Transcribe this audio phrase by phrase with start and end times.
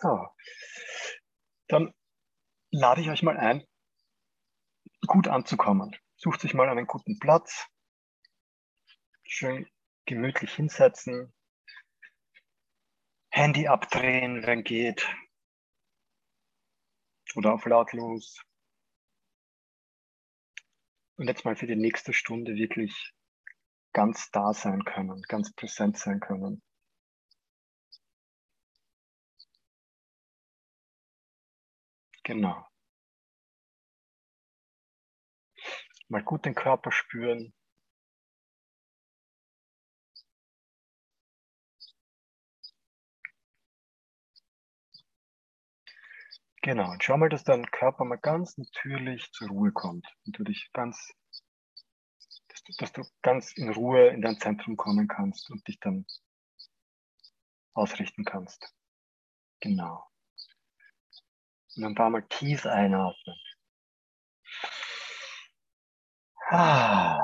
[0.00, 0.26] So,
[1.68, 1.92] dann
[2.70, 3.62] lade ich euch mal ein,
[5.06, 5.94] gut anzukommen.
[6.16, 7.66] Sucht sich mal einen guten Platz,
[9.24, 9.68] schön
[10.06, 11.34] gemütlich hinsetzen,
[13.30, 15.06] Handy abdrehen, wenn geht,
[17.34, 18.42] oder auf lautlos.
[21.16, 23.12] Und jetzt mal für die nächste Stunde wirklich
[23.92, 26.62] ganz da sein können, ganz präsent sein können.
[32.30, 32.64] Genau.
[36.08, 37.52] Mal gut den Körper spüren.
[46.62, 50.44] Genau, und schau mal, dass dein Körper mal ganz natürlich zur Ruhe kommt und du
[50.44, 51.12] dich ganz,
[52.48, 56.06] dass du, dass du ganz in Ruhe in dein Zentrum kommen kannst und dich dann
[57.74, 58.72] ausrichten kannst.
[59.60, 60.09] Genau.
[61.80, 63.40] Und ein paar Mal tief einatmen.
[66.50, 67.18] Ah,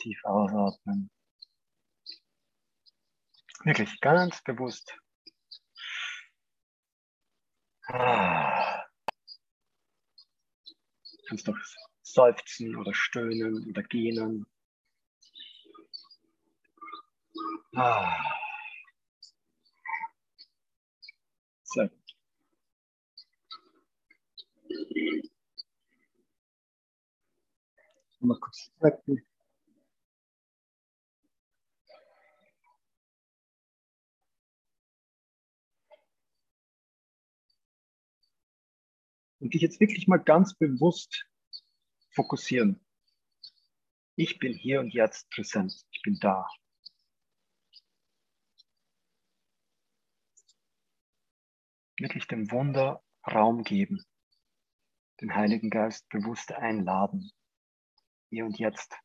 [0.00, 1.08] tief ausatmen.
[3.62, 4.92] Wirklich ganz bewusst.
[7.86, 8.82] Ah.
[11.12, 11.58] Du kannst doch
[12.02, 14.46] seufzen oder stöhnen oder gähnen.
[17.76, 18.18] Ah.
[21.62, 22.00] Sehr gut.
[28.20, 29.26] Mal kurz strecken.
[39.40, 41.26] Und dich jetzt wirklich mal ganz bewusst
[42.10, 42.78] fokussieren.
[44.16, 45.72] Ich bin hier und jetzt präsent.
[45.90, 46.46] Ich bin da.
[51.98, 54.04] Wirklich dem Wunder Raum geben.
[55.20, 57.30] Den Heiligen Geist bewusst einladen.
[58.30, 58.96] Hier und jetzt.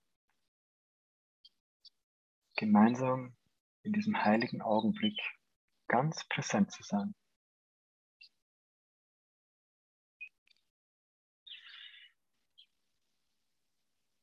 [2.56, 3.36] Gemeinsam
[3.84, 5.20] in diesem heiligen Augenblick
[5.88, 7.14] ganz präsent zu sein.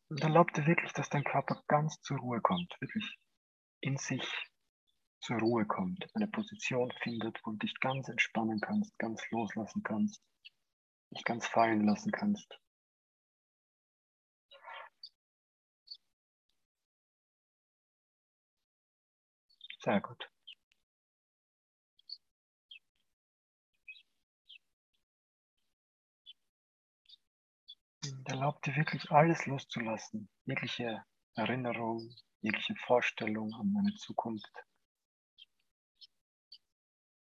[0.09, 3.19] Und erlaub dir wirklich, dass dein Körper ganz zur Ruhe kommt, wirklich
[3.80, 4.24] in sich
[5.20, 10.22] zur Ruhe kommt, eine Position findet, wo du dich ganz entspannen kannst, ganz loslassen kannst,
[11.12, 12.58] dich ganz fallen lassen kannst.
[19.82, 20.30] Sehr gut.
[28.04, 34.52] Und erlaubt dir wirklich alles loszulassen, jegliche Erinnerung, jegliche Vorstellung an meine Zukunft.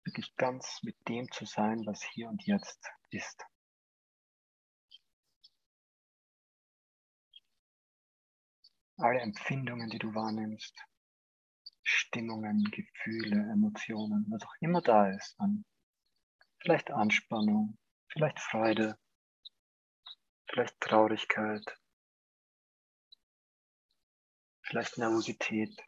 [0.04, 3.49] Wirklich ganz mit dem zu sein, was hier und jetzt ist.
[9.02, 10.78] Alle Empfindungen, die du wahrnimmst,
[11.82, 15.64] Stimmungen, Gefühle, Emotionen, was auch immer da ist, an
[16.58, 17.78] vielleicht Anspannung,
[18.08, 18.98] vielleicht Freude,
[20.50, 21.64] vielleicht Traurigkeit,
[24.60, 25.82] vielleicht Nervosität,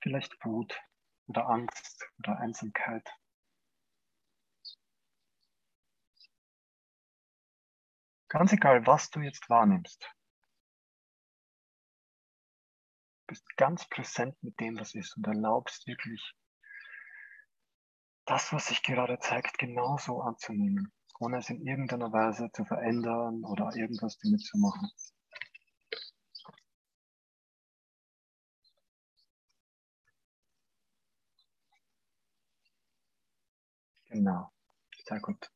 [0.00, 0.80] vielleicht Wut
[1.26, 3.06] oder Angst oder Einsamkeit.
[8.34, 10.12] Ganz egal, was du jetzt wahrnimmst,
[13.28, 16.34] bist ganz präsent mit dem, was ist und erlaubst wirklich
[18.26, 23.70] das, was sich gerade zeigt, genauso anzunehmen, ohne es in irgendeiner Weise zu verändern oder
[23.76, 24.90] irgendwas damit zu machen.
[34.06, 34.50] Genau,
[35.06, 35.50] sehr gut.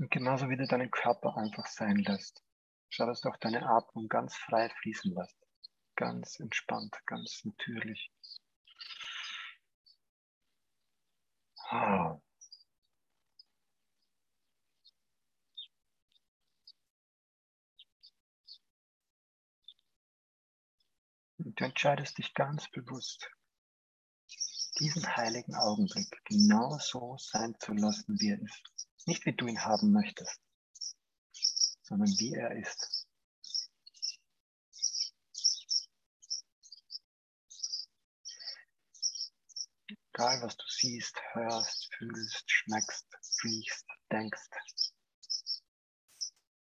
[0.00, 2.42] Und genauso wie du deinen Körper einfach sein lässt.
[2.88, 5.36] Schau, dass du auch deine Atmung ganz frei fließen lässt.
[5.94, 8.10] Ganz entspannt, ganz natürlich.
[11.68, 12.18] Ah.
[21.36, 23.30] Und du entscheidest dich ganz bewusst,
[24.78, 28.79] diesen heiligen Augenblick genau so sein zu lassen, wie er ist.
[29.06, 30.40] Nicht wie du ihn haben möchtest
[31.90, 33.08] sondern wie er ist.
[40.14, 43.06] Egal, was du siehst, hörst, fühlst, schmeckst,
[43.42, 44.50] riechst, denkst.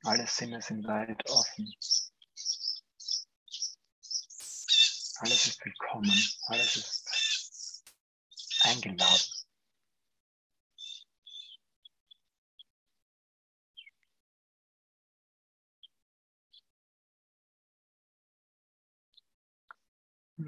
[0.04, 1.76] Alle Sinne sind weit offen.
[5.20, 6.18] Alles ist willkommen.
[6.48, 7.84] Alles ist
[8.62, 9.41] eingeladen.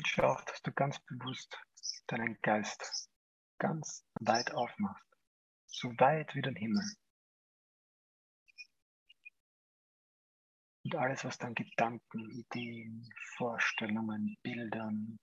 [0.06, 1.58] Schau, dass du ganz bewusst
[2.08, 3.10] deinen Geist
[3.60, 5.06] ganz weit aufmachst.
[5.68, 6.84] So weit wie den Himmel.
[10.86, 15.18] Und alles, was dann Gedanken, Ideen, Vorstellungen, Bildern,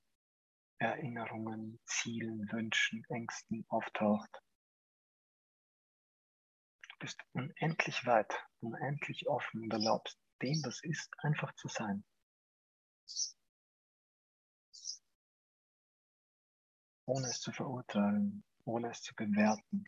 [0.79, 4.31] Erinnerungen, Zielen, Wünschen, Ängsten auftaucht.
[6.89, 12.05] Du bist unendlich weit, unendlich offen und erlaubst dem, was ist, einfach zu sein.
[17.11, 19.85] Ohne es zu verurteilen, ohne es zu bewerten,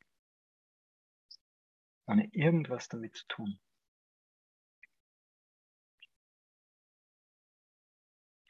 [2.06, 3.60] ohne irgendwas damit zu tun.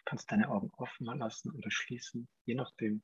[0.07, 3.03] kannst deine Augen offen lassen oder schließen, je nachdem,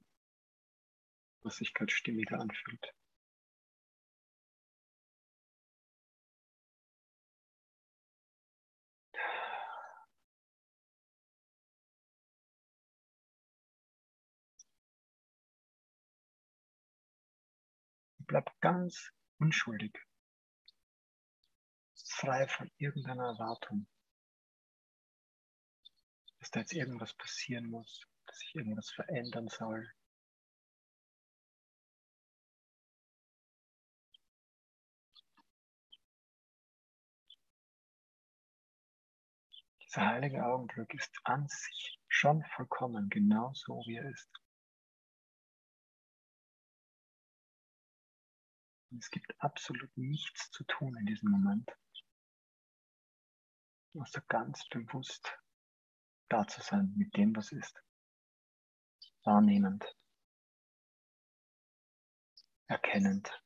[1.43, 2.95] was sich gerade stimmiger anfühlt.
[18.29, 19.11] Bleib ganz
[19.41, 19.99] unschuldig,
[21.97, 23.89] frei von irgendeiner Erwartung
[26.39, 29.91] dass da jetzt irgendwas passieren muss, dass sich irgendwas verändern soll.
[39.83, 44.31] Dieser heilige Augenblick ist an sich schon vollkommen, genau so wie er ist.
[48.97, 51.71] Es gibt absolut nichts zu tun in diesem Moment,
[53.95, 55.39] außer ganz bewusst
[56.29, 57.83] da zu sein mit dem, was ist.
[59.25, 59.85] Wahrnehmend.
[62.67, 63.43] Erkennend.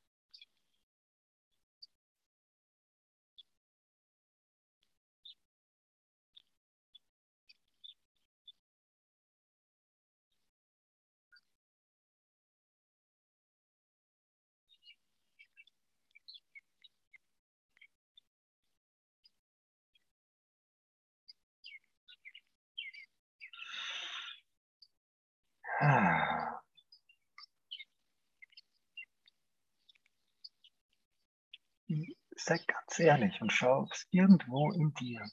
[32.37, 35.25] Sei ganz ehrlich und schau, ob es irgendwo in dir,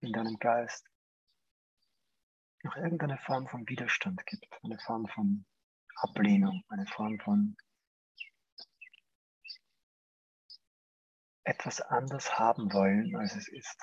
[0.00, 0.86] in deinem Geist,
[2.62, 5.46] noch irgendeine Form von Widerstand gibt, eine Form von
[5.96, 7.56] Ablehnung, eine Form von
[11.44, 13.82] etwas anders haben wollen, als es ist.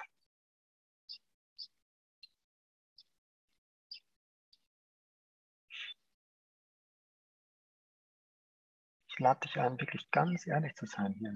[9.16, 11.34] Ich lade dich ein, wirklich ganz ehrlich zu sein hier.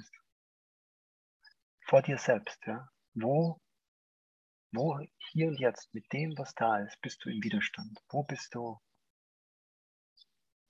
[1.85, 2.89] Vor dir selbst, ja.
[3.13, 3.61] Wo,
[4.73, 4.99] wo
[5.31, 7.97] hier und jetzt mit dem, was da ist, bist du im Widerstand?
[8.09, 8.81] Wo bist du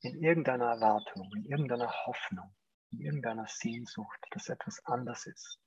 [0.01, 2.55] in irgendeiner Erwartung, in irgendeiner Hoffnung,
[2.91, 5.59] in irgendeiner Sehnsucht, dass etwas anders ist?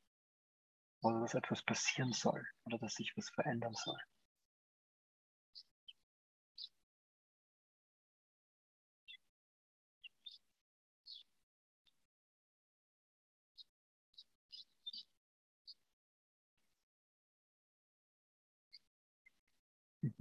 [1.01, 3.99] Oder dass etwas passieren soll oder dass sich was verändern soll?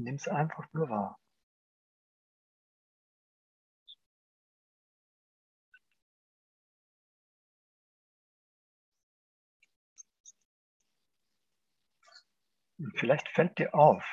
[0.03, 1.17] Nimm es einfach nur wahr.
[12.79, 14.03] Und vielleicht fällt dir auf,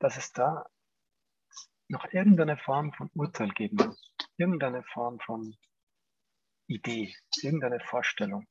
[0.00, 0.68] dass es da
[1.88, 5.56] noch irgendeine Form von Urteil geben muss, irgendeine Form von
[6.66, 8.48] Idee, irgendeine Vorstellung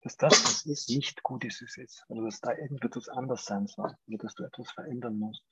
[0.00, 2.04] dass das, was ist, nicht gut ist, es ist.
[2.08, 3.96] Oder dass da irgendetwas anders sein soll.
[4.06, 5.42] Oder dass du etwas verändern musst.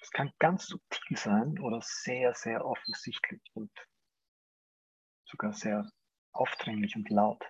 [0.00, 3.70] Das kann ganz subtil sein oder sehr, sehr offensichtlich und
[5.24, 5.90] sogar sehr
[6.32, 7.42] aufdringlich und laut.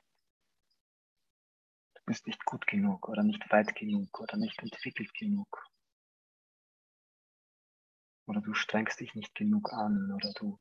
[1.94, 5.66] Du bist nicht gut genug oder nicht weit genug oder nicht entwickelt genug.
[8.26, 10.58] Oder du strengst dich nicht genug an oder du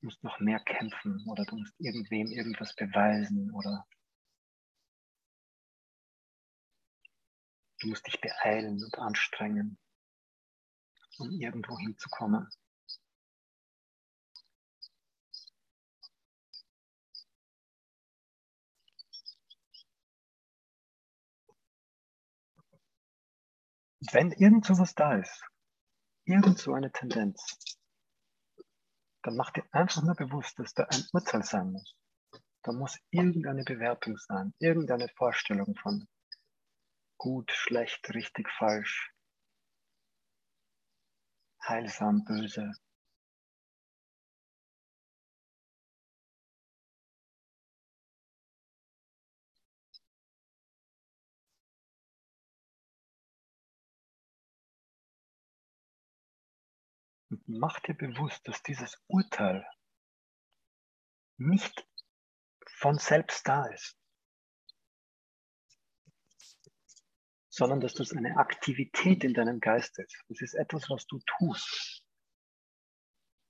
[0.00, 3.86] musst noch mehr kämpfen oder du musst irgendwem irgendwas beweisen oder
[7.80, 9.78] du musst dich beeilen und anstrengen,
[11.18, 12.48] um irgendwo hinzukommen.
[24.12, 25.44] Wenn irgend sowas da ist,
[26.24, 27.58] irgend so eine Tendenz,
[29.22, 31.94] dann mach dir einfach nur bewusst, dass da ein Urteil sein muss.
[32.62, 36.06] Da muss irgendeine Bewertung sein, irgendeine Vorstellung von
[37.18, 39.12] gut, schlecht, richtig, falsch,
[41.62, 42.72] heilsam, böse.
[57.30, 59.66] Und mach dir bewusst, dass dieses Urteil
[61.36, 61.86] nicht
[62.66, 63.98] von selbst da ist,
[67.48, 70.16] sondern dass das eine Aktivität in deinem Geist ist.
[70.28, 72.04] Das ist etwas, was du tust.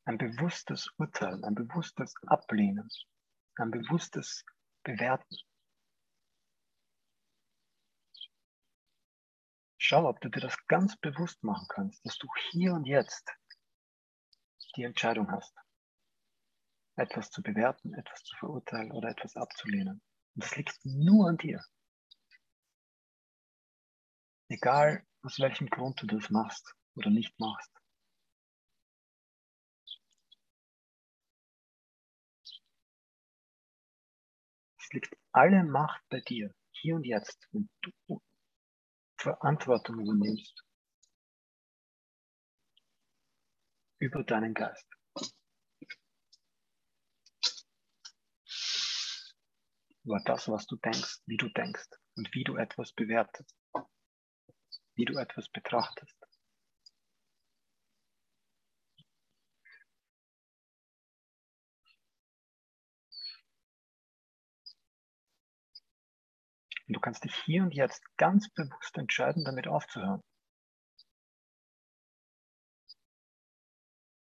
[0.05, 2.89] Ein bewusstes Urteil, ein bewusstes Ablehnen,
[3.57, 4.45] ein bewusstes
[4.83, 5.37] Bewerten.
[9.77, 13.31] Schau, ob du dir das ganz bewusst machen kannst, dass du hier und jetzt
[14.79, 15.53] die Entscheidung hast,
[16.97, 20.01] etwas zu bewerten, etwas zu verurteilen oder etwas abzulehnen.
[20.35, 21.61] Und das liegt nur an dir.
[24.49, 27.73] Egal, aus welchem Grund du das machst oder nicht machst.
[34.81, 38.23] Es liegt alle Macht bei dir, hier und jetzt, wenn du
[39.19, 40.68] Verantwortung übernimmst
[43.99, 44.87] über deinen Geist.
[50.05, 53.55] Über das, was du denkst, wie du denkst und wie du etwas bewertest
[54.99, 56.17] wie du etwas betrachtest.
[66.89, 70.23] Und du kannst dich hier und jetzt ganz bewusst entscheiden, damit aufzuhören.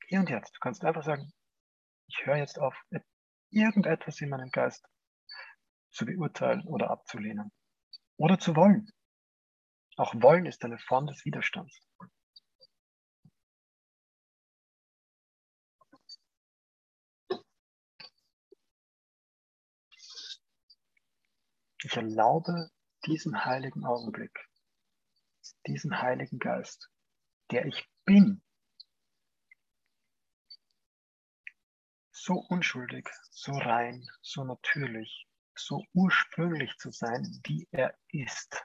[0.09, 0.55] Hier und jetzt.
[0.55, 1.33] Du kannst einfach sagen,
[2.09, 2.75] ich höre jetzt auf,
[3.51, 4.87] irgendetwas in meinem Geist
[5.91, 7.51] zu beurteilen oder abzulehnen.
[8.17, 8.91] Oder zu wollen.
[9.97, 11.81] Auch Wollen ist eine Form des Widerstands.
[21.83, 22.71] Ich erlaube
[23.07, 24.49] diesen heiligen Augenblick,
[25.67, 26.91] diesen heiligen Geist,
[27.51, 28.43] der ich bin,
[32.25, 38.65] so unschuldig, so rein, so natürlich, so ursprünglich zu sein, wie er ist.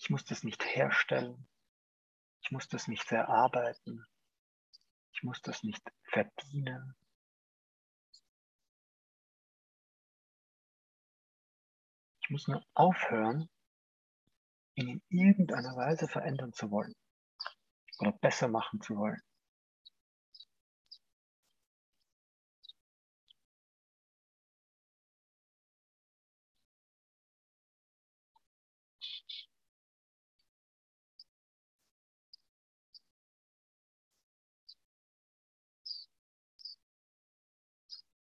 [0.00, 1.48] Ich muss das nicht herstellen.
[2.42, 4.04] Ich muss das nicht erarbeiten.
[5.12, 6.96] Ich muss das nicht verdienen.
[12.26, 13.48] Ich muss nur aufhören,
[14.74, 16.92] ihn in irgendeiner Weise verändern zu wollen
[18.00, 19.22] oder besser machen zu wollen.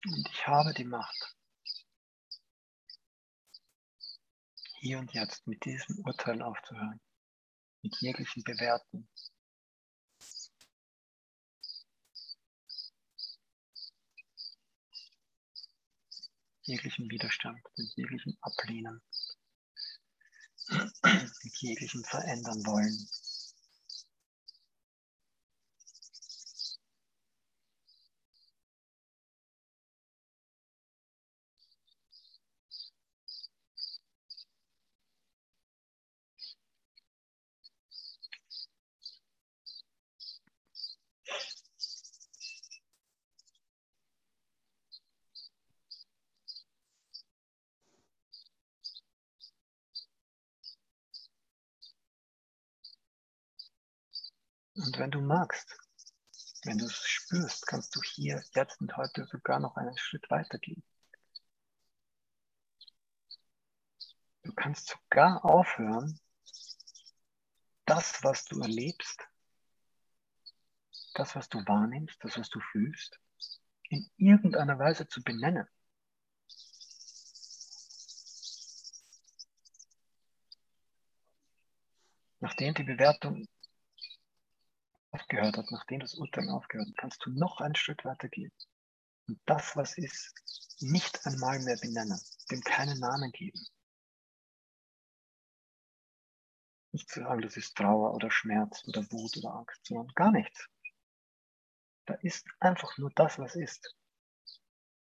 [0.04, 1.36] Und ich habe die Macht,
[4.82, 7.00] hier und jetzt mit diesem Urteil aufzuhören,
[7.82, 9.08] mit jeglichen Bewerten.
[16.64, 19.02] jeglichen Widerstand, mit jeglichen Ablehnen,
[21.02, 23.08] mit jeglichen Verändern wollen.
[55.12, 55.78] Du magst,
[56.64, 60.82] wenn du es spürst, kannst du hier, jetzt und heute sogar noch einen Schritt weitergehen.
[64.42, 66.18] Du kannst sogar aufhören,
[67.84, 69.20] das, was du erlebst,
[71.14, 73.20] das, was du wahrnimmst, das, was du fühlst,
[73.90, 75.68] in irgendeiner Weise zu benennen.
[82.40, 83.46] Nachdem die Bewertung
[85.12, 88.52] aufgehört hat, nachdem das Urteil aufgehört hat, kannst du noch einen Schritt weiter gehen.
[89.28, 90.34] Und das, was ist,
[90.80, 93.64] nicht einmal mehr benennen, dem keinen Namen geben.
[96.92, 100.68] Nicht zu sagen, das ist Trauer oder Schmerz oder Wut oder Angst, sondern gar nichts.
[102.06, 103.94] Da ist einfach nur das, was ist.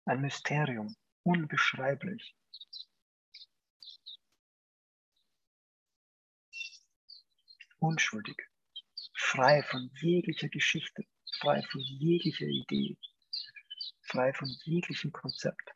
[0.05, 2.35] Ein Mysterium, unbeschreiblich.
[7.79, 8.50] Unschuldig,
[9.21, 11.03] frei von jeglicher Geschichte,
[11.39, 12.97] frei von jeglicher Idee,
[14.01, 15.69] frei von jeglichem Konzept.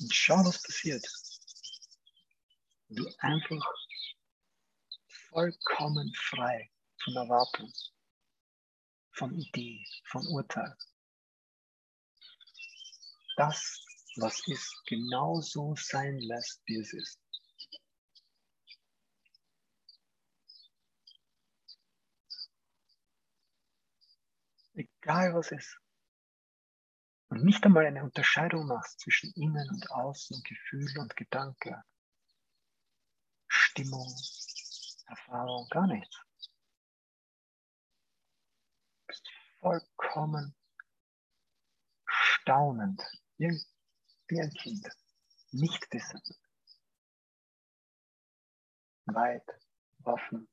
[0.00, 1.06] Und schau, was passiert.
[2.88, 3.74] Du einfach
[5.30, 6.70] vollkommen frei
[7.02, 7.72] von Erwartung,
[9.12, 10.76] von Idee, von Urteil.
[13.42, 13.84] Das,
[14.18, 17.20] was ist, genauso sein lässt, wie es ist.
[24.74, 25.76] Egal was ist
[27.30, 31.82] und nicht einmal eine Unterscheidung machst zwischen innen und außen, Gefühl und Gedanke,
[33.48, 34.14] Stimmung,
[35.08, 36.16] Erfahrung, gar nichts.
[39.00, 40.54] Du bist vollkommen
[42.06, 43.02] staunend,
[43.50, 44.88] wie ein Kind,
[45.50, 46.38] nicht wissend,
[49.06, 49.48] weit,
[50.04, 50.48] offen,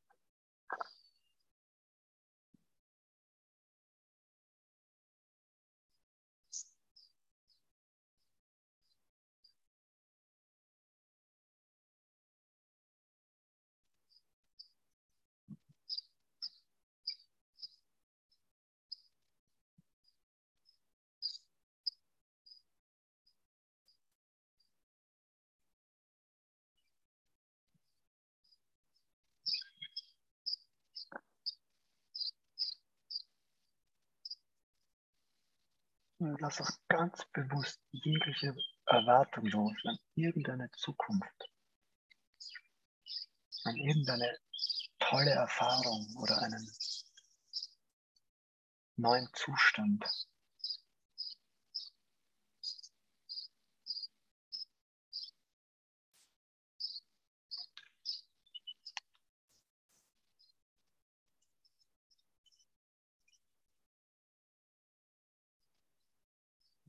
[36.19, 38.53] Und lass auch ganz bewusst jegliche
[38.85, 41.49] Erwartung los an irgendeine Zukunft,
[43.63, 44.37] an irgendeine
[44.99, 46.69] tolle Erfahrung oder einen
[48.97, 50.05] neuen Zustand.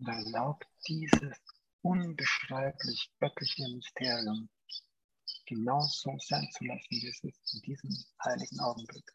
[0.01, 1.37] Und erlaubt dieses
[1.83, 4.49] unbeschreiblich göttliche Mysterium
[5.47, 7.91] genau so sein zu lassen, wie es ist in diesem
[8.25, 9.13] heiligen Augenblick.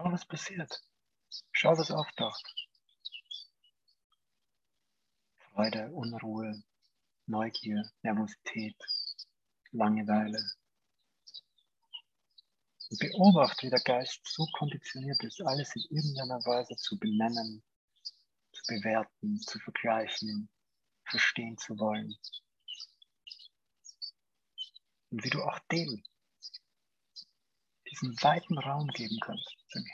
[0.00, 0.82] Schau, was passiert.
[1.52, 2.54] Schau, was auftaucht.
[5.52, 6.62] Freude, Unruhe,
[7.26, 8.76] Neugier, Nervosität,
[9.72, 10.42] Langeweile.
[12.88, 17.62] Und beobachte, wie der Geist so konditioniert ist, alles in irgendeiner Weise zu benennen,
[18.52, 20.48] zu bewerten, zu vergleichen,
[21.04, 22.16] verstehen zu wollen.
[25.10, 26.02] Und wie du auch dem
[27.90, 29.59] diesen weiten Raum geben kannst.
[29.72, 29.84] Bin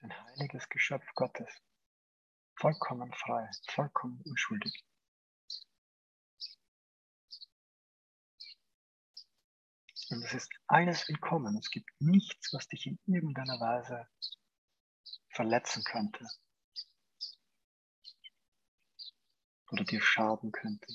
[0.00, 1.48] ein heiliges Geschöpf Gottes,
[2.56, 4.84] vollkommen frei, vollkommen unschuldig.
[10.08, 11.56] Und es ist alles willkommen.
[11.56, 14.08] Es gibt nichts, was dich in irgendeiner Weise
[15.28, 16.26] verletzen könnte.
[19.72, 20.86] Oder dir schaden könnte.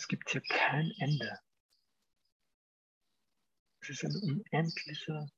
[0.00, 1.38] Es gibt hier kein Ende.
[3.82, 5.30] Es ist ein unendlicher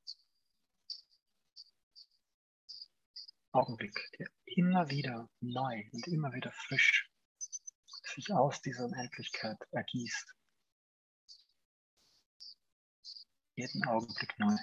[3.51, 7.11] Augenblick, der immer wieder neu und immer wieder frisch
[8.15, 10.33] sich aus dieser Unendlichkeit ergießt.
[13.55, 14.55] Jeden Augenblick neu.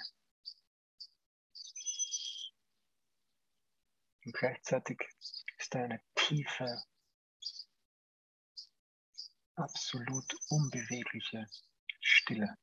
[4.25, 4.99] Und gleichzeitig
[5.57, 6.83] ist da eine tiefe,
[9.61, 11.47] absolut unbewegliche
[11.99, 12.57] Stille.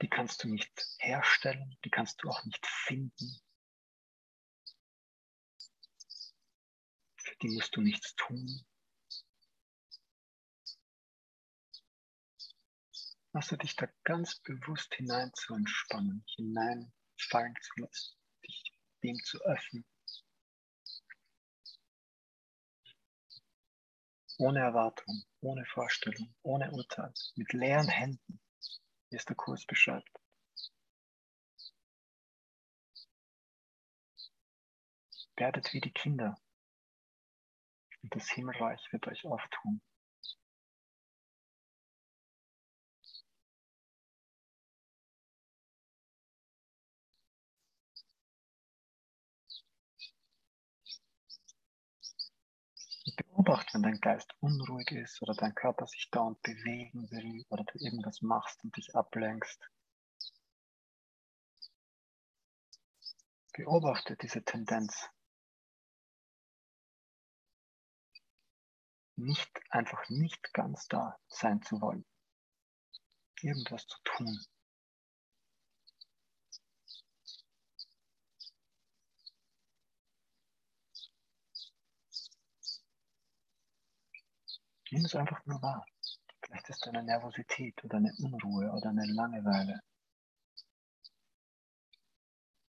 [0.00, 3.40] Die kannst du nicht herstellen, die kannst du auch nicht finden.
[7.16, 8.67] Für die musst du nichts tun.
[13.32, 19.84] Lasse dich da ganz bewusst hinein zu entspannen, hineinfallen zu lassen, dich dem zu öffnen.
[24.38, 28.40] Ohne Erwartung, ohne Vorstellung, ohne Urteil, mit leeren Händen
[29.10, 30.20] wie es der Kurs beschreibt.
[35.36, 36.36] Werdet wie die Kinder
[38.02, 39.80] und das Himmelreich wird euch auftun.
[53.18, 57.78] Beobachte, wenn dein Geist unruhig ist oder dein Körper sich dauernd bewegen will oder du
[57.78, 59.68] irgendwas machst und dich ablenkst.
[63.52, 65.10] Beobachte diese Tendenz.
[69.16, 72.06] Nicht einfach nicht ganz da sein zu wollen.
[73.42, 74.46] Irgendwas zu tun.
[84.90, 85.84] Nimm es einfach nur wahr.
[86.42, 89.80] Vielleicht ist es eine Nervosität oder eine Unruhe oder eine Langeweile.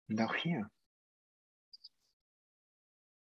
[0.09, 0.71] Und auch hier,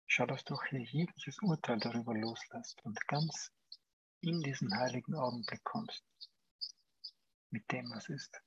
[0.05, 3.51] schau, dass du hier jegliches Urteil darüber loslässt und ganz
[4.19, 6.03] in diesen heiligen Augenblick kommst.
[7.51, 8.41] Mit dem, was ist.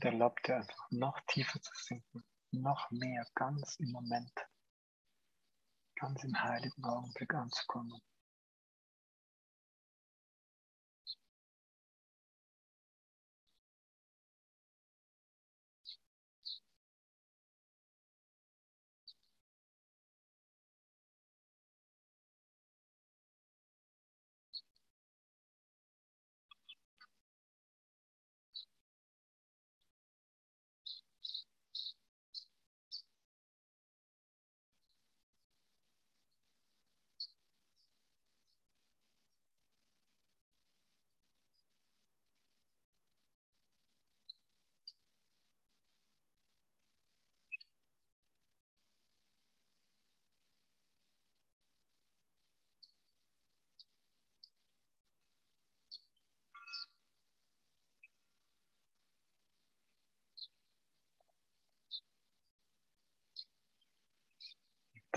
[0.00, 4.32] Und erlaubt dir einfach noch tiefer zu sinken, noch mehr ganz im Moment,
[5.94, 8.00] ganz im heiligen Augenblick anzukommen.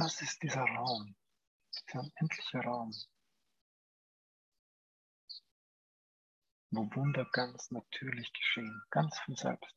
[0.04, 1.16] Das ist dieser Raum,
[1.74, 2.94] dieser unendliche Raum,
[6.72, 9.74] wo Wunder ganz natürlich geschehen, ganz von selbst.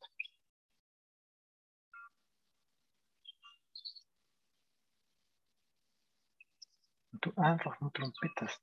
[7.13, 8.61] Und du einfach nur darum bittest,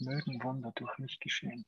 [0.00, 1.64] mögen Wunder durch mich geschehen.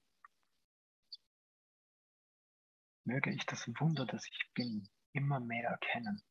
[3.04, 6.22] Möge ich das Wunder, das ich bin, immer mehr erkennen.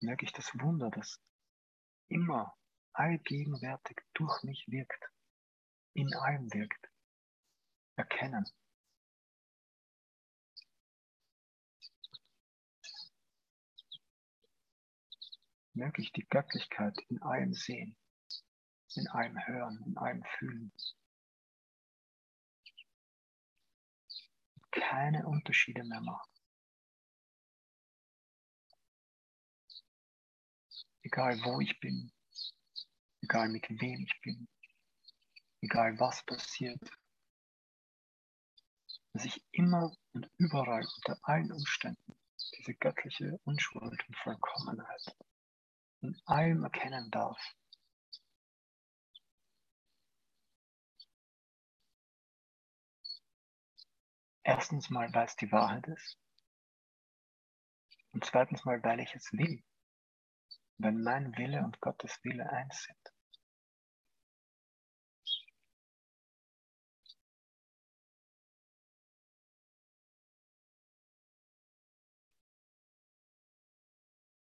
[0.00, 1.20] Möge ich das Wunder, das
[2.08, 2.56] immer
[2.92, 5.10] allgegenwärtig durch mich wirkt,
[5.94, 6.90] in allem wirkt,
[7.96, 8.44] erkennen.
[15.74, 17.96] Möge ich die Göttlichkeit in allem sehen,
[18.94, 20.72] in allem hören, in allem fühlen.
[24.78, 26.37] keine Unterschiede mehr macht.
[31.10, 32.12] Egal wo ich bin,
[33.22, 34.46] egal mit wem ich bin,
[35.62, 36.82] egal was passiert,
[39.14, 42.14] dass ich immer und überall unter allen Umständen
[42.58, 45.16] diese göttliche Unschuld und Vollkommenheit
[46.02, 47.40] in allem erkennen darf.
[54.42, 56.18] Erstens mal, weil es die Wahrheit ist.
[58.12, 59.64] Und zweitens mal, weil ich es will.
[60.78, 63.14] Wenn mein Wille und Gottes Wille eins sind.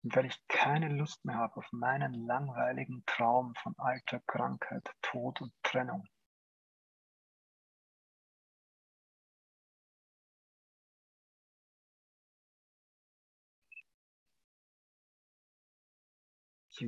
[0.03, 5.41] Und weil ich keine Lust mehr habe auf meinen langweiligen Traum von Alter, Krankheit, Tod
[5.41, 6.05] und Trennung.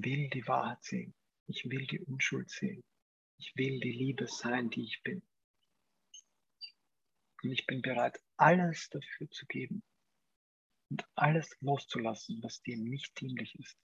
[0.04, 1.14] Will die Wahrheit sehen.
[1.48, 2.84] Ich will die Unschuld sehen.
[3.38, 5.22] Ich will die Liebe sein, die ich bin.
[7.44, 9.84] Und ich bin bereit, alles dafür zu geben,
[10.90, 13.78] und alles loszulassen, was dem nicht dienlich ist.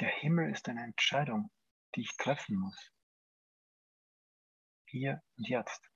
[0.00, 1.50] Der Himmel ist eine Entscheidung,
[1.94, 2.90] die ich treffen muss.
[4.88, 5.91] Hier und jetzt.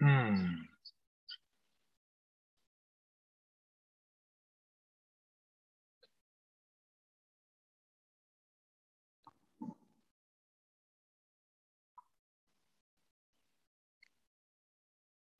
[0.00, 0.68] Hm.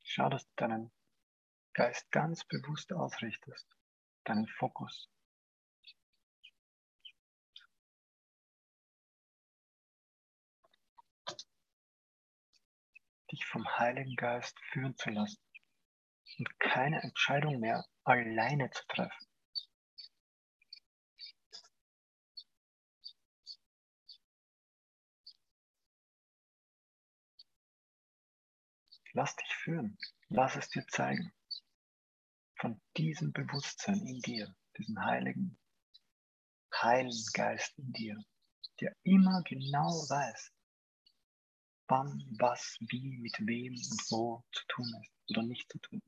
[0.02, 0.90] Schau, dass du deinen
[1.74, 3.66] Geist ganz bewusst ausrichtest,
[4.24, 5.08] deinen Fokus.
[13.38, 15.40] Dich vom Heiligen Geist führen zu lassen
[16.38, 19.26] und keine Entscheidung mehr alleine zu treffen.
[29.12, 29.98] Lass dich führen,
[30.28, 31.32] lass es dir zeigen.
[32.60, 35.58] Von diesem Bewusstsein in dir, diesem heiligen,
[36.72, 38.16] heilen Geist in dir,
[38.80, 40.52] der immer genau weiß,
[41.88, 46.02] wann, was, wie, mit wem und wo zu tun ist oder nicht zu tun.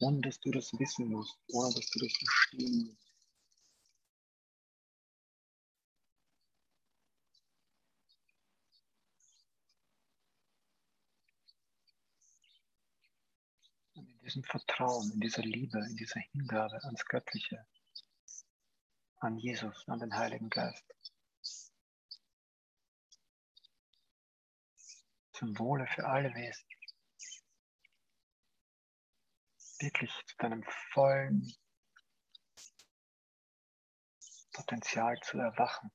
[0.00, 3.11] Ohne dass du das wissen musst, ohne dass du das verstehen musst.
[14.22, 17.66] Diesem Vertrauen, in dieser Liebe, in dieser Hingabe ans Göttliche,
[19.16, 20.84] an Jesus, an den Heiligen Geist.
[25.32, 26.66] Zum Wohle für alle Wesen.
[29.80, 31.52] Wirklich zu deinem vollen
[34.52, 35.90] Potenzial zu erwachen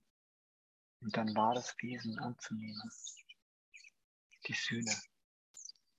[1.00, 2.92] und dein wahres Wesen anzunehmen.
[4.48, 4.96] Die Sühne,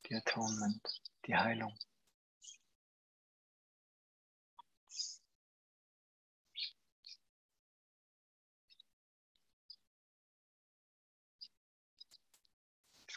[0.06, 1.74] die Atonement, die Heilung.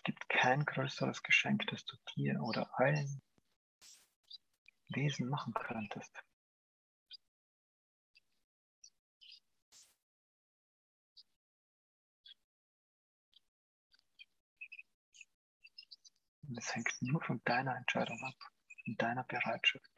[0.01, 3.21] Es gibt kein größeres Geschenk, das du dir oder allen
[4.89, 6.11] Wesen machen könntest.
[16.47, 18.33] Und es hängt nur von deiner Entscheidung ab,
[18.83, 19.90] von deiner Bereitschaft.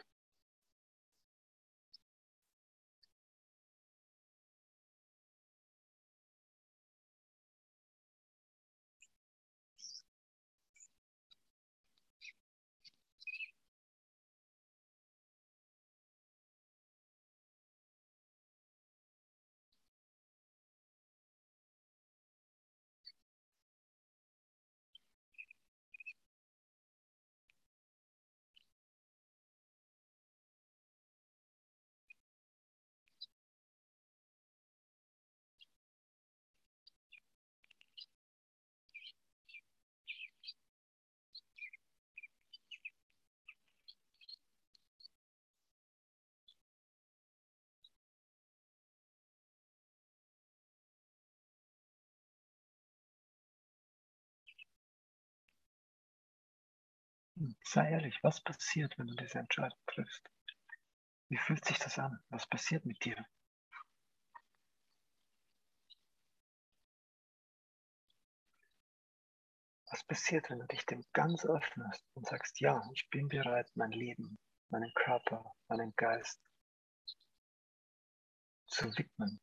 [57.65, 60.29] Sei ehrlich, was passiert, wenn du diese Entscheidung triffst?
[61.29, 62.23] Wie fühlt sich das an?
[62.29, 63.25] Was passiert mit dir?
[69.89, 73.91] Was passiert, wenn du dich dem ganz öffnest und sagst, ja, ich bin bereit, mein
[73.91, 74.37] Leben,
[74.69, 76.41] meinen Körper, meinen Geist
[78.67, 79.39] zu widmen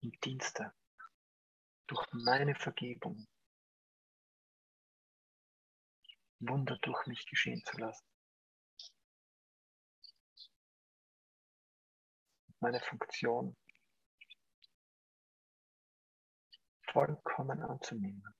[0.00, 0.72] im Dienste
[1.86, 3.28] durch meine Vergebung
[6.48, 8.04] Wunder durch mich geschehen zu lassen.
[12.60, 13.56] Meine Funktion
[16.92, 18.34] vollkommen anzunehmen.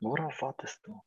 [0.00, 1.00] Worauf wartest du?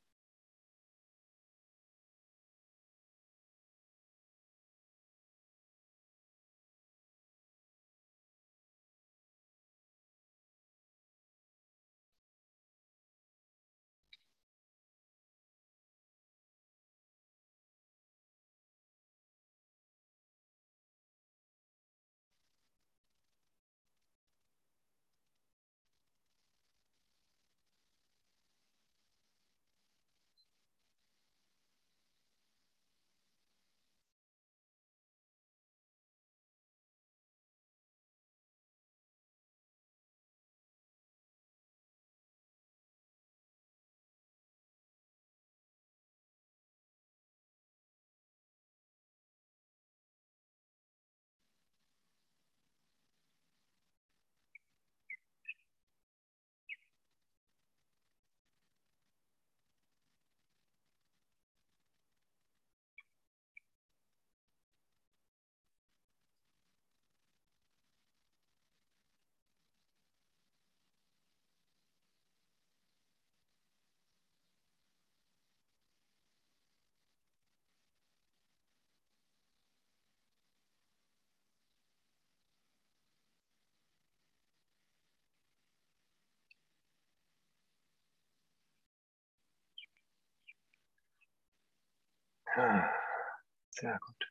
[93.71, 94.29] Sehr gut.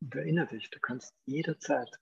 [0.00, 1.98] Und erinnere dich, du kannst jederzeit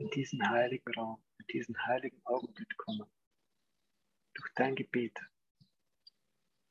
[0.00, 3.06] in diesen heiligen Raum, in diesen heiligen Augenblick kommen.
[4.32, 5.18] Durch dein Gebet,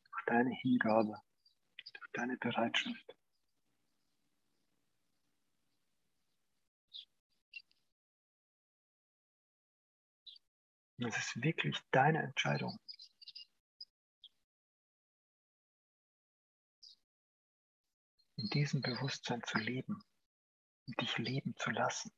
[0.03, 1.15] durch deine Hingabe,
[1.93, 3.15] durch deine Bereitschaft.
[10.97, 12.79] Und es ist wirklich deine Entscheidung.
[18.37, 20.03] In diesem Bewusstsein zu leben
[20.87, 22.11] und dich leben zu lassen.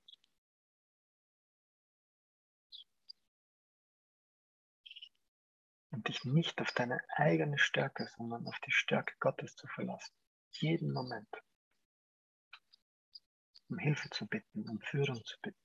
[5.92, 10.14] Und dich nicht auf deine eigene Stärke, sondern auf die Stärke Gottes zu verlassen.
[10.52, 11.30] Jeden Moment.
[13.70, 15.60] Um Hilfe zu bitten, um Führung zu bitten.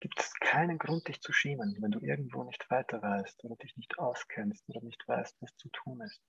[0.00, 3.76] Gibt es keinen Grund, dich zu schämen, wenn du irgendwo nicht weiter weißt oder dich
[3.76, 6.22] nicht auskennst oder nicht weißt, was zu tun ist.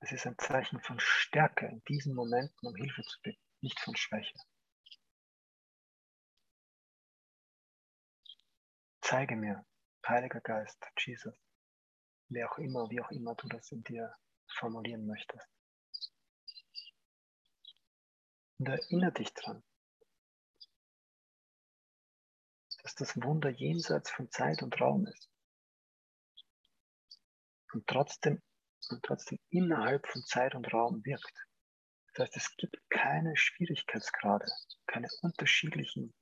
[0.00, 3.94] Es ist ein Zeichen von Stärke in diesen Momenten, um Hilfe zu bitten, nicht von
[3.94, 4.36] Schwäche.
[9.02, 9.66] Zeige mir,
[10.06, 11.34] Heiliger Geist, Jesus,
[12.28, 14.14] wer auch immer, wie auch immer du das in dir
[14.54, 15.46] formulieren möchtest.
[18.58, 19.62] Und erinnere dich dran,
[22.82, 25.28] dass das Wunder jenseits von Zeit und Raum ist.
[27.72, 28.40] Und trotzdem,
[28.90, 31.46] und trotzdem innerhalb von Zeit und Raum wirkt.
[32.14, 34.46] Das heißt, es gibt keine Schwierigkeitsgrade,
[34.86, 36.14] keine unterschiedlichen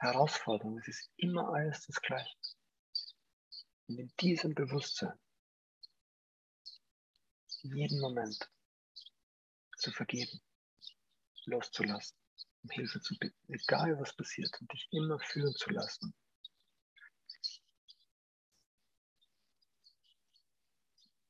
[0.00, 0.78] Herausforderung.
[0.78, 2.34] Es ist immer alles das Gleiche.
[3.86, 5.18] Und in diesem Bewusstsein,
[7.62, 8.50] jeden Moment
[9.76, 10.40] zu vergeben,
[11.44, 12.16] loszulassen,
[12.62, 16.14] um Hilfe zu bitten, egal was passiert, und dich immer führen zu lassen.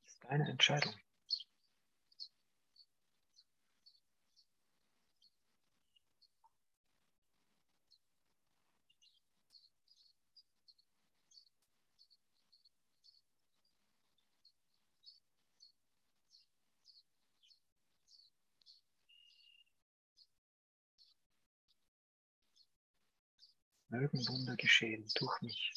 [0.05, 1.00] Ist deine Entscheidung.
[23.91, 25.73] Mögen Wunder geschehen durch mich.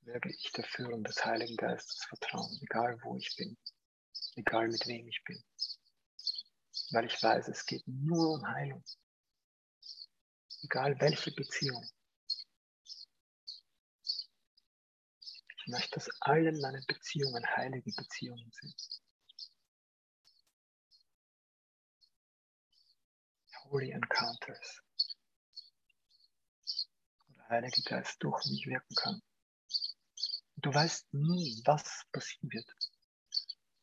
[0.00, 3.56] Möge ich der Führung des Heiligen Geistes vertrauen, egal wo ich bin,
[4.34, 5.40] egal mit wem ich bin.
[6.90, 8.84] Weil ich weiß, es geht nur um Heilung.
[10.64, 11.88] Egal welche Beziehung.
[15.20, 19.00] Ich möchte, dass alle meine Beziehungen heilige Beziehungen sind.
[23.66, 24.82] Holy Encounters.
[27.52, 29.22] Heilige Geist durch mich wirken kann.
[30.56, 32.66] Du weißt nie, was passieren wird.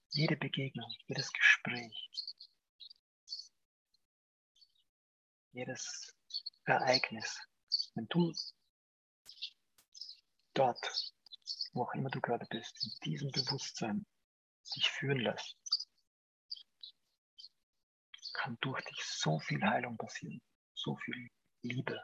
[0.10, 2.10] Jede Begegnung, jedes Gespräch,
[5.52, 6.16] jedes
[6.66, 7.40] Ereignis,
[7.94, 8.34] wenn du
[10.54, 11.14] dort
[11.74, 14.06] wo auch immer du gerade bist, in diesem Bewusstsein
[14.76, 15.56] dich führen lässt,
[18.34, 20.42] kann durch dich so viel Heilung passieren,
[20.74, 21.30] so viel
[21.62, 22.04] Liebe,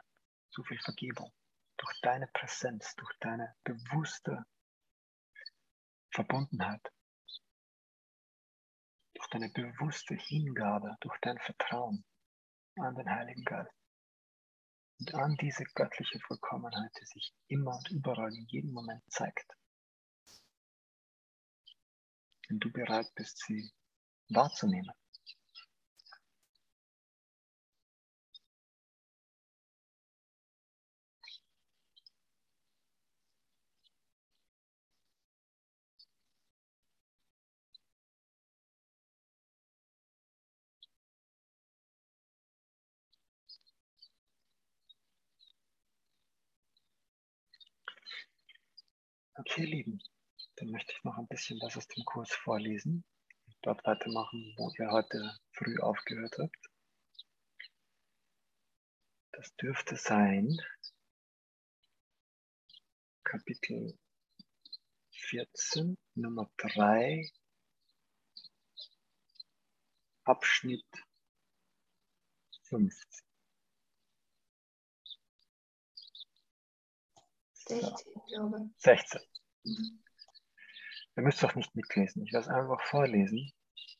[0.50, 1.32] so viel Vergebung,
[1.86, 4.44] durch deine Präsenz, durch deine bewusste
[6.10, 6.82] Verbundenheit,
[9.14, 12.04] durch deine bewusste Hingabe, durch dein Vertrauen
[12.76, 13.72] an den Heiligen Geist
[14.98, 19.46] und an diese göttliche Vollkommenheit, die sich immer und überall in jedem Moment zeigt.
[22.48, 23.70] Wenn du bereit bist, sie
[24.30, 24.92] wahrzunehmen.
[49.48, 50.02] Okay, Lieben,
[50.56, 53.04] dann möchte ich noch ein bisschen was aus dem Kurs vorlesen
[53.62, 56.70] dort weitermachen, wo ihr heute früh aufgehört habt.
[59.30, 60.58] Das dürfte sein
[63.22, 63.96] Kapitel
[65.10, 67.30] 14, Nummer 3,
[70.24, 70.84] Abschnitt
[72.64, 73.26] 15.
[77.68, 79.20] 16, glaube 16.
[79.66, 82.24] Ihr müsst doch nicht mitlesen.
[82.24, 83.52] Ich werde es einfach vorlesen.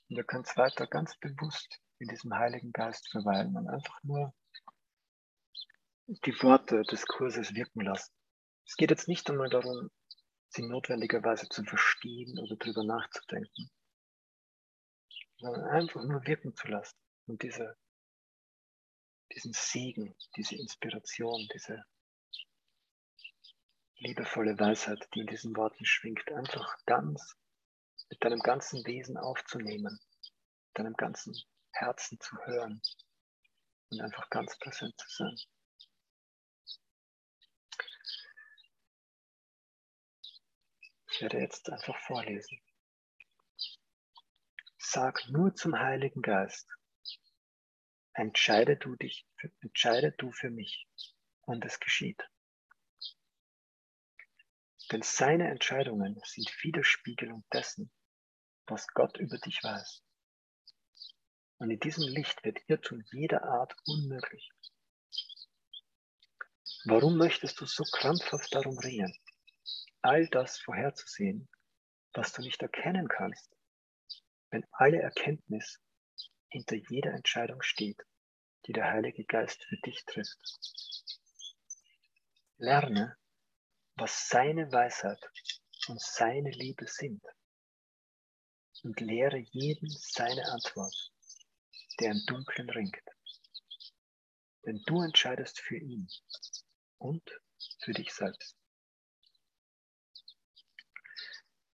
[0.08, 4.34] Und ihr könnt weiter ganz bewusst in diesem Heiligen Geist verweilen und einfach nur
[6.06, 8.12] die Worte des Kurses wirken lassen.
[8.66, 9.90] Es geht jetzt nicht einmal darum,
[10.48, 13.70] sie notwendigerweise zu verstehen oder drüber nachzudenken,
[15.38, 16.96] sondern einfach nur wirken zu lassen
[17.26, 17.76] und diese,
[19.32, 21.84] diesen Segen, diese Inspiration, diese
[23.98, 27.36] liebevolle Weisheit, die in diesen Worten schwingt, einfach ganz
[28.10, 29.98] mit deinem ganzen Wesen aufzunehmen,
[30.68, 31.34] mit deinem ganzen
[31.72, 32.80] Herzen zu hören
[33.90, 35.36] und einfach ganz präsent zu sein.
[41.10, 42.60] Ich werde jetzt einfach vorlesen.
[44.78, 46.68] Sag nur zum Heiligen Geist,
[48.12, 49.26] entscheide du dich,
[49.60, 50.86] entscheide du für mich
[51.40, 52.22] und es geschieht.
[54.92, 57.90] Denn seine Entscheidungen sind Widerspiegelung dessen,
[58.66, 60.02] was Gott über dich weiß.
[61.58, 64.50] Und in diesem Licht wird Irrtum jeder Art unmöglich.
[66.84, 69.12] Warum möchtest du so krampfhaft darum ringen,
[70.02, 71.48] all das vorherzusehen,
[72.12, 73.56] was du nicht erkennen kannst,
[74.50, 75.80] wenn alle Erkenntnis
[76.48, 78.00] hinter jeder Entscheidung steht,
[78.66, 80.38] die der Heilige Geist für dich trifft?
[82.58, 83.16] Lerne,
[83.98, 85.18] was seine Weisheit
[85.88, 87.22] und seine Liebe sind
[88.82, 91.12] und lehre jeden seine Antwort,
[92.00, 93.00] der im Dunkeln ringt.
[94.66, 96.08] Denn du entscheidest für ihn
[96.98, 97.22] und
[97.82, 98.54] für dich selbst.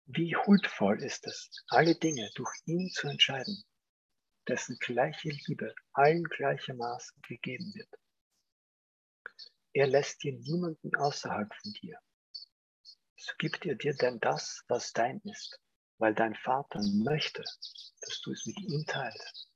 [0.06, 3.64] Wie huldvoll ist es, alle Dinge durch ihn zu entscheiden,
[4.48, 7.90] dessen gleiche Liebe allen gleichermaßen gegeben wird.
[9.74, 11.98] Er lässt dir niemanden außerhalb von dir
[13.22, 15.60] so gibt er dir denn das, was dein ist,
[16.00, 17.44] weil dein Vater möchte,
[18.02, 19.48] dass du es mit ihm teilst.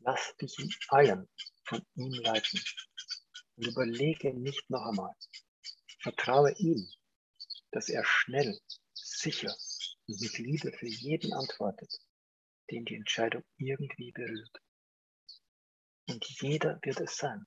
[0.00, 1.26] Lass dich in allem
[1.64, 2.60] von ihm leiten
[3.56, 5.14] und überlege nicht noch einmal.
[6.00, 6.86] Vertraue ihm,
[7.70, 8.60] dass er schnell,
[8.92, 9.54] sicher
[10.06, 11.98] und mit Liebe für jeden antwortet,
[12.70, 14.60] den die Entscheidung irgendwie berührt.
[16.08, 17.46] Und jeder wird es sein,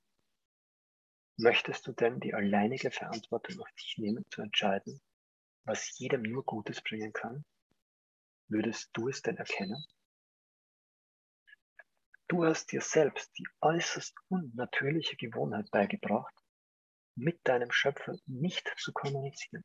[1.37, 5.01] Möchtest du denn die alleinige Verantwortung auf dich nehmen, zu entscheiden,
[5.65, 7.43] was jedem nur Gutes bringen kann?
[8.49, 9.83] Würdest du es denn erkennen?
[12.27, 16.33] Du hast dir selbst die äußerst unnatürliche Gewohnheit beigebracht,
[17.15, 19.63] mit deinem Schöpfer nicht zu kommunizieren.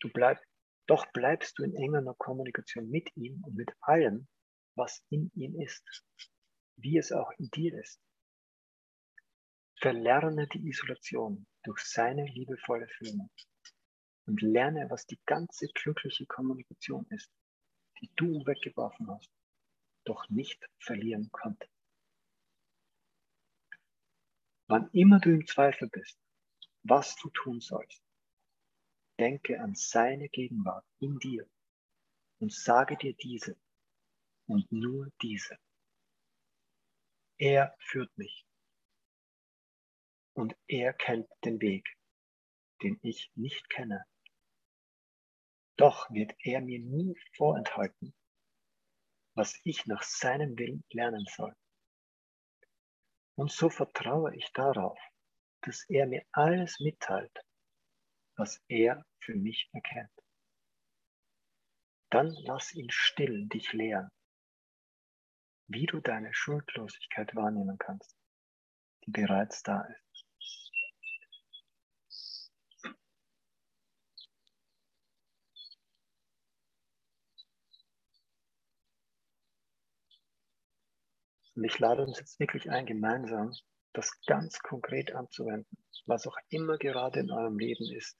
[0.00, 0.40] Du bleib,
[0.86, 4.28] doch bleibst du in enger Kommunikation mit ihm und mit allem,
[4.76, 6.04] was in ihm ist,
[6.76, 8.00] wie es auch in dir ist.
[9.82, 13.28] Verlerne die Isolation durch seine liebevolle Führung
[14.26, 17.32] und lerne, was die ganze glückliche Kommunikation ist,
[18.00, 19.28] die du weggeworfen hast,
[20.04, 21.68] doch nicht verlieren konnte.
[24.68, 26.16] Wann immer du im Zweifel bist,
[26.84, 28.04] was du tun sollst,
[29.18, 31.50] denke an seine Gegenwart in dir
[32.38, 33.56] und sage dir diese
[34.46, 35.58] und nur diese.
[37.36, 38.46] Er führt mich
[40.34, 41.86] und er kennt den Weg,
[42.82, 44.04] den ich nicht kenne.
[45.76, 48.14] Doch wird er mir nie vorenthalten,
[49.34, 51.54] was ich nach seinem Willen lernen soll.
[53.34, 54.98] Und so vertraue ich darauf,
[55.62, 57.36] dass er mir alles mitteilt,
[58.36, 60.12] was er für mich erkennt.
[62.10, 64.10] Dann lass ihn still dich lehren,
[65.68, 68.14] wie du deine Schuldlosigkeit wahrnehmen kannst,
[69.06, 70.11] die bereits da ist.
[81.54, 83.52] Und ich lade uns jetzt wirklich ein, gemeinsam
[83.92, 85.76] das ganz konkret anzuwenden,
[86.06, 88.16] was auch immer gerade in eurem Leben ist,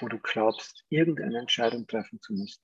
[0.00, 2.62] wo du glaubst, irgendeine Entscheidung treffen zu müssen.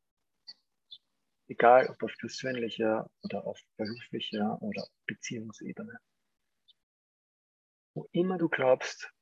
[1.49, 5.97] Egal ob auf persönlicher oder auf beruflicher oder Beziehungsebene.
[7.95, 9.12] Wo immer du glaubst,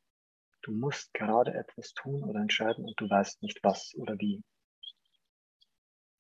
[0.63, 4.43] du musst gerade etwas tun oder entscheiden und du weißt nicht was oder wie.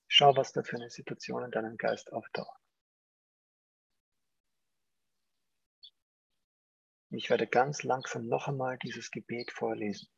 [0.07, 2.64] Schau, was da für eine Situation in deinem Geist auftaucht.
[7.17, 10.09] Ich werde ganz langsam noch einmal dieses Gebet vorlesen.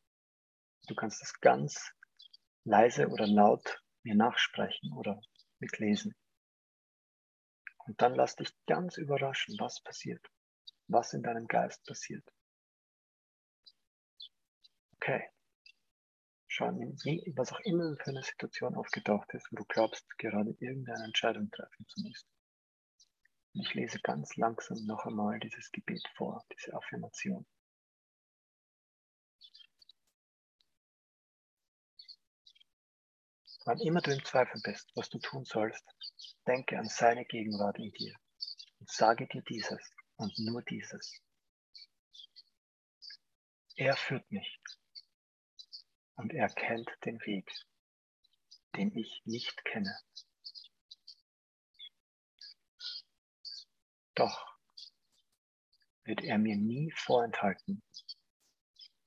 [0.87, 1.91] Du kannst es ganz
[2.63, 5.21] leise oder laut mir nachsprechen oder
[5.59, 6.15] mitlesen.
[7.85, 10.25] Und dann lass dich ganz überraschen, was passiert,
[10.87, 12.27] was in deinem Geist passiert.
[14.95, 15.29] Okay.
[16.47, 16.71] Schau,
[17.35, 21.87] was auch immer für eine Situation aufgetaucht ist, wo du glaubst, gerade irgendeine Entscheidung treffen
[21.87, 22.27] zu müssen.
[23.59, 27.43] Ich lese ganz langsam noch einmal dieses Gebet vor, diese Affirmation.
[33.65, 35.83] Wann immer du im Zweifel bist, was du tun sollst,
[36.45, 38.15] denke an seine Gegenwart in dir
[38.79, 39.81] und sage dir dieses
[40.17, 41.19] und nur dieses.
[43.75, 44.59] Er führt mich
[46.15, 47.51] und er kennt den Weg,
[48.75, 49.97] den ich nicht kenne.
[54.17, 54.57] Doch
[56.05, 57.83] wird er mir nie vorenthalten,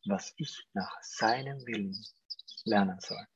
[0.07, 2.01] was ich nach seinem Willen
[2.63, 3.27] lernen soll.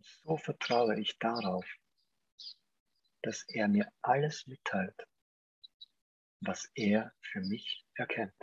[0.00, 1.64] So vertraue ich darauf,
[3.22, 5.08] dass er mir alles mitteilt,
[6.40, 8.34] was er für mich erkennt.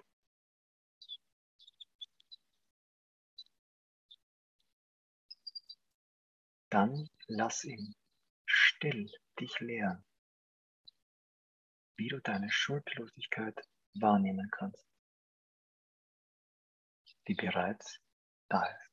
[6.70, 7.95] Dann lass ihn
[8.45, 10.05] still dich lehren,
[11.97, 13.59] wie du deine Schuldlosigkeit
[13.95, 14.88] wahrnehmen kannst,
[17.28, 17.99] die bereits
[18.49, 18.89] da ist.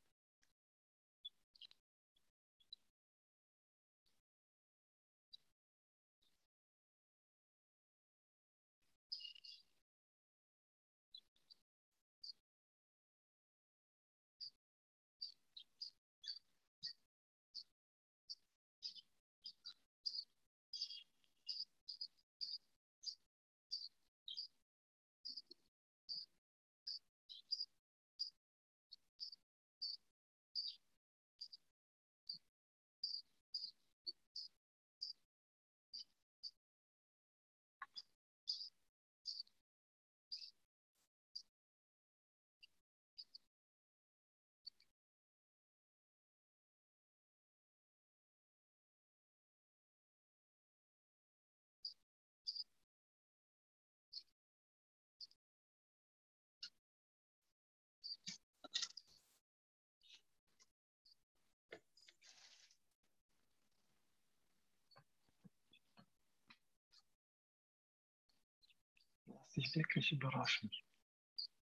[69.57, 70.71] dich wirklich überraschen,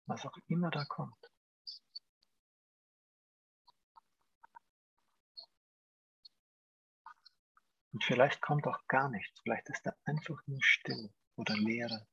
[0.05, 1.15] was auch immer da kommt.
[7.91, 12.07] Und vielleicht kommt auch gar nichts, vielleicht ist da einfach nur Stille oder Leere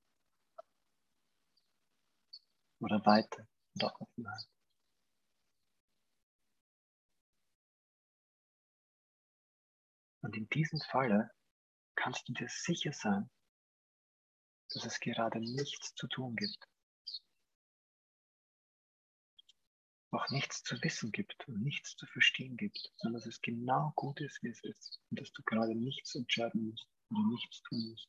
[2.80, 4.46] oder Weite oder Offenheit.
[10.22, 11.30] Und in diesem Falle
[11.96, 13.30] kannst du dir sicher sein,
[14.70, 16.68] dass es gerade nichts zu tun gibt.
[20.12, 24.20] Auch nichts zu wissen gibt und nichts zu verstehen gibt, sondern dass es genau gut
[24.20, 28.08] ist, wie es ist und dass du gerade nichts entscheiden musst oder nichts tun musst.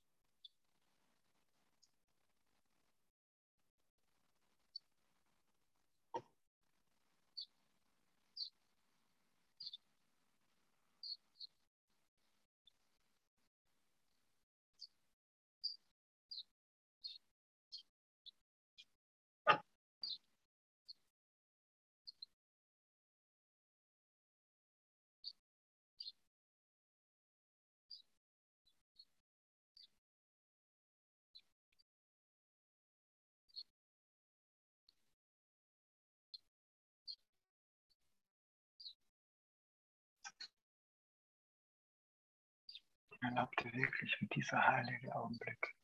[43.22, 45.76] Erlaub dir wirklich, wie dieser heilige Augenblick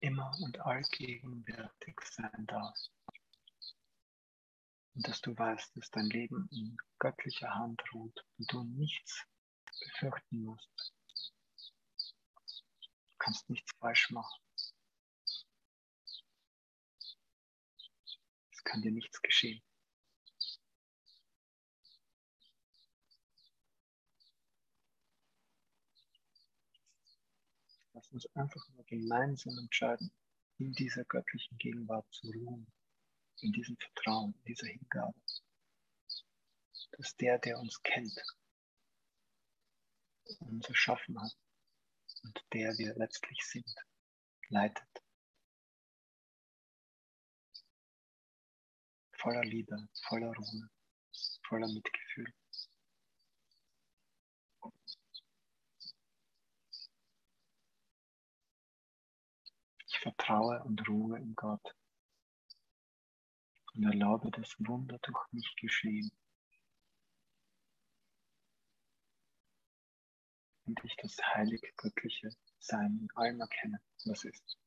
[0.00, 2.76] immer und allgegenwärtig sein darf.
[4.94, 9.24] Und dass du weißt, dass dein Leben in göttlicher Hand ruht und du nichts
[9.80, 10.94] befürchten musst.
[13.10, 14.42] Du kannst nichts falsch machen.
[18.50, 19.62] Es kann dir nichts geschehen.
[28.10, 30.12] Uns einfach nur gemeinsam entscheiden,
[30.58, 32.66] in dieser göttlichen Gegenwart zu ruhen,
[33.40, 35.14] in diesem Vertrauen, in dieser Hingabe,
[36.92, 38.20] dass der, der uns kennt,
[40.40, 41.36] uns erschaffen hat
[42.22, 43.74] und der wir letztlich sind,
[44.48, 45.02] leitet.
[49.12, 50.70] Voller Liebe, voller Ruhe,
[51.46, 52.32] voller Mitgefühl.
[60.00, 61.74] Vertraue und ruhe in Gott
[63.74, 66.10] und erlaube das Wunder durch mich geschehen.
[70.66, 74.58] Und ich das heilige göttliche Sein in allem erkenne, was ist.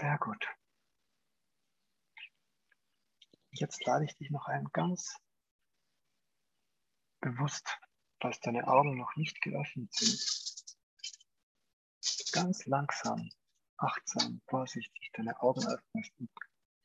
[0.00, 0.46] Sehr gut.
[3.50, 5.16] Jetzt lade ich dich noch ein, ganz
[7.20, 7.80] bewusst,
[8.20, 10.76] falls deine Augen noch nicht geöffnet sind,
[12.30, 13.28] ganz langsam,
[13.76, 16.30] achtsam, vorsichtig deine Augen öffnest und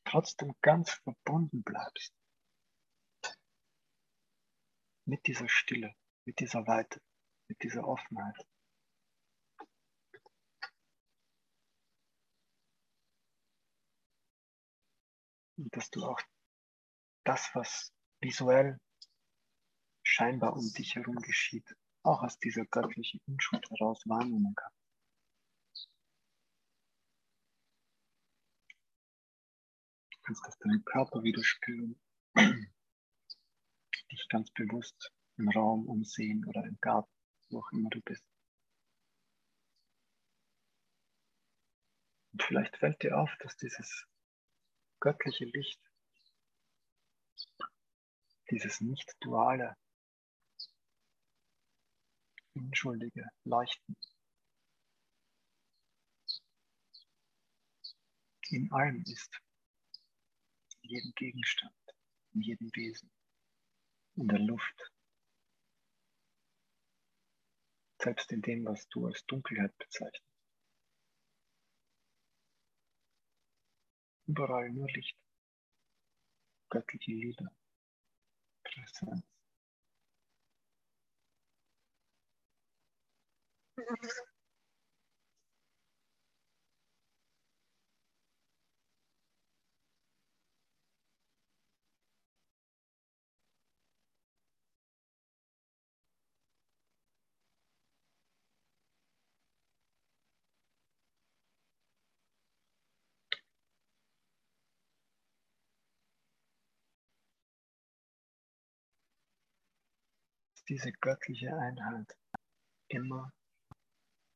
[0.06, 2.16] trotzdem ganz verbunden bleibst
[5.06, 5.94] mit dieser Stille,
[6.26, 7.00] mit dieser Weite,
[7.48, 8.48] mit dieser Offenheit.
[15.58, 16.20] Dass du auch
[17.26, 18.80] das, was visuell
[20.04, 24.78] scheinbar um dich herum geschieht, auch aus dieser göttlichen Unschuld heraus wahrnehmen kannst.
[30.12, 32.00] Du kannst das deinen Körper wieder spüren,
[34.12, 37.12] dich ganz bewusst im Raum umsehen oder im Garten,
[37.50, 38.24] wo auch immer du bist.
[42.32, 44.08] Und vielleicht fällt dir auf, dass dieses
[45.04, 45.82] göttliche Licht,
[48.50, 49.76] dieses nicht duale,
[52.54, 53.98] unschuldige Leuchten
[58.48, 59.42] in allem ist,
[60.84, 61.76] in jedem Gegenstand,
[62.32, 63.12] in jedem Wesen,
[64.16, 64.94] in der Luft,
[68.02, 70.33] selbst in dem, was du als Dunkelheit bezeichnest.
[74.28, 75.18] Überall nur Licht,
[76.70, 77.50] göttliche Liebe,
[78.64, 79.24] Präsenz.
[83.78, 84.33] Mhm.
[110.70, 112.18] Diese göttliche Einheit
[112.88, 113.32] immer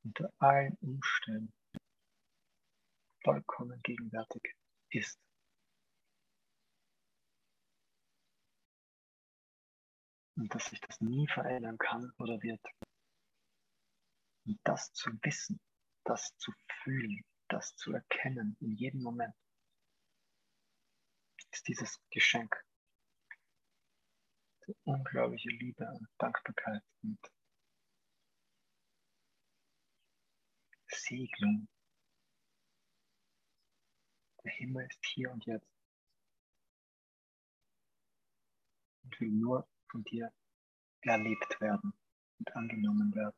[0.04, 1.54] unter allen Umständen
[3.24, 4.56] vollkommen gegenwärtig
[4.90, 5.20] ist.
[10.36, 12.62] Und dass sich das nie verändern kann oder wird.
[14.46, 15.60] Und das zu wissen,
[16.04, 16.54] das zu
[16.84, 19.36] fühlen, das zu erkennen in jedem Moment,
[21.52, 22.67] ist dieses Geschenk.
[24.84, 27.20] Unglaubliche Liebe und Dankbarkeit und
[30.88, 31.68] Segnung.
[34.44, 35.68] Der Himmel ist hier und jetzt
[39.04, 40.34] und will nur von dir
[41.02, 41.94] erlebt werden
[42.40, 43.36] und angenommen werden.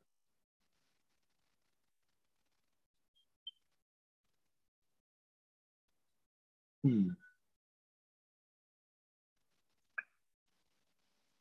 [6.84, 7.18] Hm.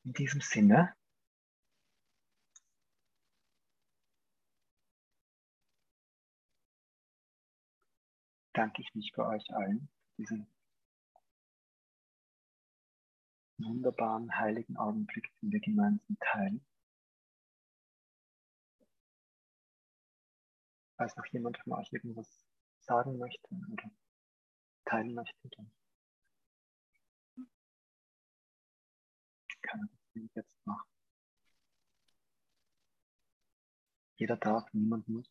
[0.08, 0.96] In diesem Sinne
[8.54, 10.46] danke ich mich bei euch allen für diesen
[13.58, 16.66] wunderbaren heiligen Augenblick, den wir gemeinsam teilen.
[20.96, 22.46] Falls noch jemand von euch irgendwas
[22.80, 23.90] sagen möchte oder
[24.86, 25.70] teilen möchte, dann
[29.60, 30.88] kann das jetzt machen.
[34.16, 35.30] Jeder darf, niemand muss.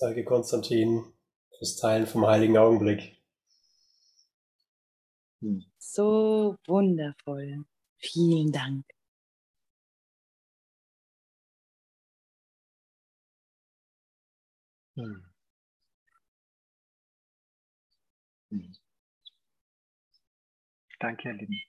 [0.00, 1.12] Danke, Konstantin,
[1.58, 3.22] fürs Teilen vom heiligen Augenblick.
[5.40, 5.64] Hm.
[5.78, 7.64] So wundervoll.
[7.98, 8.86] Vielen Dank.
[20.98, 21.62] Danke, ihr Lieben.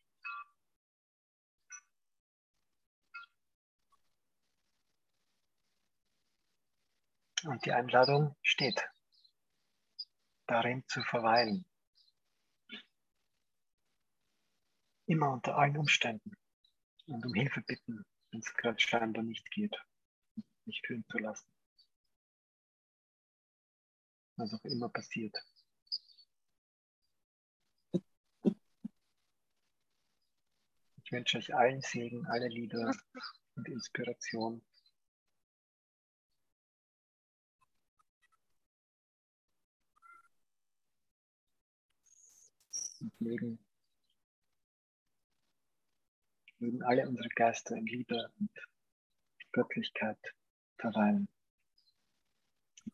[7.43, 8.87] Und die Einladung steht,
[10.47, 11.65] darin zu verweilen.
[15.05, 16.33] Immer unter allen Umständen
[17.07, 19.75] und um Hilfe bitten, wenn es gerade scheinbar nicht geht,
[20.65, 21.60] nicht fühlen zu lassen.
[24.41, 25.37] Was auch immer passiert.
[31.03, 32.91] Ich wünsche euch allen Segen, alle Liebe
[33.55, 34.63] und Inspiration
[42.99, 43.59] und mögen,
[46.57, 48.49] mögen alle unsere Geister in Liebe und
[49.51, 50.17] Göttlichkeit
[50.79, 51.30] verweilen.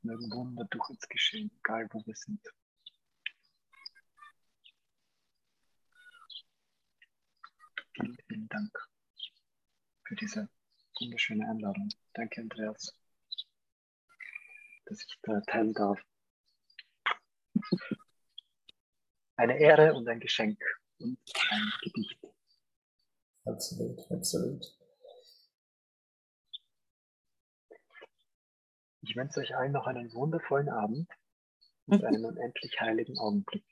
[0.01, 2.41] Mögen Wunder durch uns geschehen, egal wo wir sind.
[7.93, 8.89] Vielen, vielen Dank
[10.03, 10.49] für diese
[10.99, 11.89] wunderschöne Einladung.
[12.13, 12.93] Danke, Andreas,
[14.85, 15.99] dass ich da teilen darf
[19.37, 20.59] eine Ehre und ein Geschenk
[20.99, 21.19] und
[21.49, 22.19] ein Gedicht.
[23.45, 24.76] Absolut, absolut.
[29.07, 31.09] Ich wünsche euch allen noch einen wundervollen Abend
[31.85, 33.63] und einen unendlich heiligen Augenblick.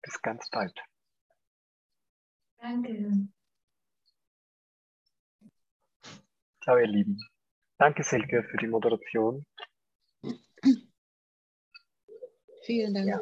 [0.00, 0.74] Bis ganz bald.
[2.56, 3.28] Danke.
[6.62, 7.22] Ciao, ihr Lieben.
[7.76, 9.44] Danke, Silke, für die Moderation.
[12.62, 13.08] Vielen Dank.
[13.08, 13.16] Ja.